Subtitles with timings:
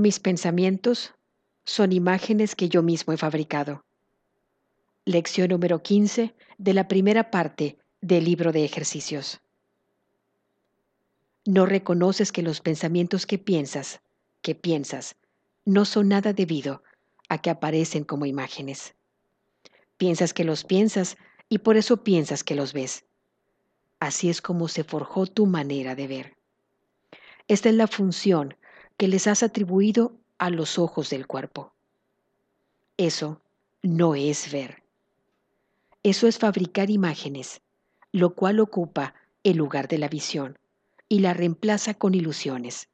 [0.00, 1.12] Mis pensamientos
[1.66, 3.84] son imágenes que yo mismo he fabricado.
[5.04, 9.42] Lección número 15 de la primera parte del libro de ejercicios.
[11.44, 14.00] No reconoces que los pensamientos que piensas,
[14.40, 15.16] que piensas,
[15.66, 16.82] no son nada debido
[17.28, 18.94] a que aparecen como imágenes.
[19.98, 21.18] Piensas que los piensas
[21.50, 23.04] y por eso piensas que los ves.
[23.98, 26.36] Así es como se forjó tu manera de ver.
[27.48, 28.56] Esta es la función
[29.00, 31.72] que les has atribuido a los ojos del cuerpo.
[32.98, 33.40] Eso
[33.80, 34.82] no es ver.
[36.02, 37.62] Eso es fabricar imágenes,
[38.12, 40.58] lo cual ocupa el lugar de la visión
[41.08, 42.90] y la reemplaza con ilusiones.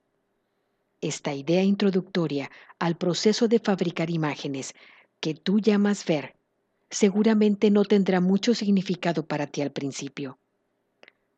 [1.00, 4.74] Esta idea introductoria al proceso de fabricar imágenes
[5.18, 6.36] que tú llamas ver
[6.88, 10.38] seguramente no tendrá mucho significado para ti al principio.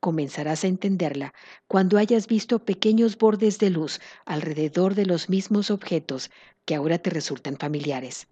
[0.01, 1.35] Comenzarás a entenderla
[1.67, 6.31] cuando hayas visto pequeños bordes de luz alrededor de los mismos objetos
[6.65, 8.29] que ahora te resultan familiares.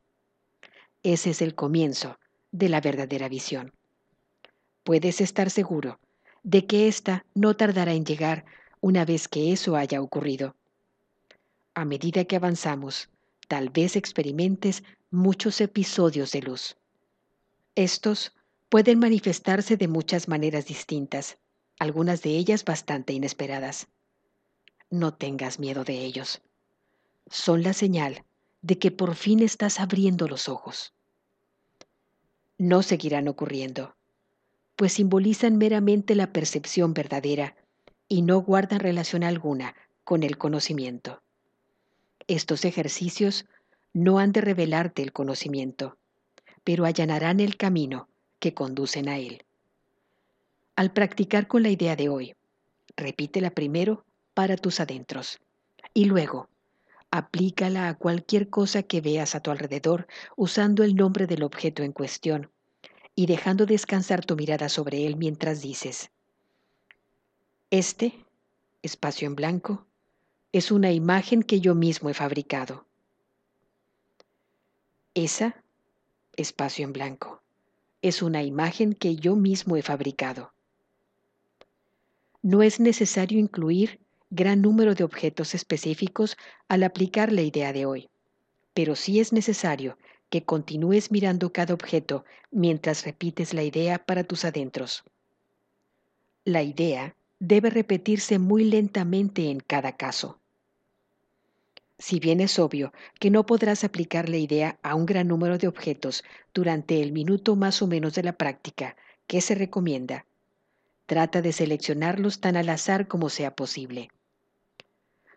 [1.02, 2.18] Ese es el comienzo
[2.52, 3.72] de la verdadera visión.
[4.84, 5.98] Puedes estar seguro
[6.44, 8.44] de que ésta no tardará en llegar
[8.80, 10.54] una vez que eso haya ocurrido.
[11.74, 13.10] A medida que avanzamos,
[13.48, 16.76] tal vez experimentes muchos episodios de luz.
[17.74, 18.32] Estos
[18.68, 21.38] pueden manifestarse de muchas maneras distintas,
[21.78, 23.88] algunas de ellas bastante inesperadas.
[24.90, 26.42] No tengas miedo de ellos.
[27.28, 28.24] Son la señal
[28.62, 30.94] de que por fin estás abriendo los ojos.
[32.58, 33.96] No seguirán ocurriendo,
[34.76, 37.56] pues simbolizan meramente la percepción verdadera
[38.08, 39.74] y no guardan relación alguna
[40.04, 41.22] con el conocimiento.
[42.26, 43.46] Estos ejercicios
[43.92, 45.98] no han de revelarte el conocimiento,
[46.64, 49.45] pero allanarán el camino que conducen a él.
[50.76, 52.34] Al practicar con la idea de hoy,
[52.96, 55.40] repítela primero para tus adentros
[55.94, 56.48] y luego
[57.10, 61.92] aplícala a cualquier cosa que veas a tu alrededor usando el nombre del objeto en
[61.92, 62.50] cuestión
[63.14, 66.10] y dejando descansar tu mirada sobre él mientras dices,
[67.70, 68.12] este,
[68.82, 69.86] espacio en blanco,
[70.52, 72.86] es una imagen que yo mismo he fabricado.
[75.14, 75.62] Esa
[76.36, 77.42] espacio en blanco.
[78.02, 80.52] Es una imagen que yo mismo he fabricado.
[82.46, 83.98] No es necesario incluir
[84.30, 86.36] gran número de objetos específicos
[86.68, 88.08] al aplicar la idea de hoy,
[88.72, 89.98] pero sí es necesario
[90.30, 95.02] que continúes mirando cada objeto mientras repites la idea para tus adentros.
[96.44, 100.38] La idea debe repetirse muy lentamente en cada caso.
[101.98, 105.66] Si bien es obvio que no podrás aplicar la idea a un gran número de
[105.66, 106.22] objetos
[106.54, 108.94] durante el minuto más o menos de la práctica
[109.26, 110.26] que se recomienda,
[111.06, 114.10] trata de seleccionarlos tan al azar como sea posible.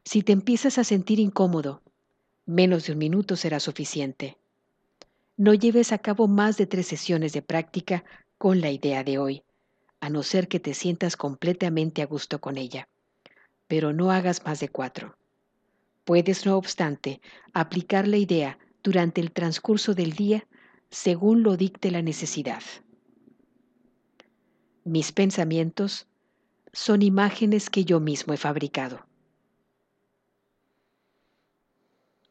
[0.04, 1.82] Si te empiezas a sentir incómodo,
[2.46, 4.38] menos de un minuto será suficiente.
[5.38, 8.04] No lleves a cabo más de tres sesiones de práctica
[8.38, 9.44] con la idea de hoy,
[10.00, 12.90] a no ser que te sientas completamente a gusto con ella,
[13.68, 15.16] pero no hagas más de cuatro.
[16.04, 17.22] Puedes, no obstante,
[17.54, 20.48] aplicar la idea durante el transcurso del día
[20.90, 22.64] según lo dicte la necesidad.
[24.90, 26.08] Mis pensamientos
[26.74, 29.06] son imágenes que yo mismo he fabricado.